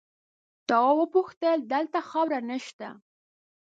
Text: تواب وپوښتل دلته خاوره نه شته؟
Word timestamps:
تواب 0.67 0.97
وپوښتل 1.01 1.57
دلته 1.73 1.99
خاوره 2.09 2.39
نه 2.49 2.57
شته؟ 2.65 2.89